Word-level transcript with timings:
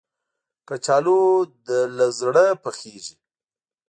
کچالو 0.67 1.19
له 1.97 2.05
زړه 2.19 2.45
نه 2.51 2.55
پخېږي 2.63 3.15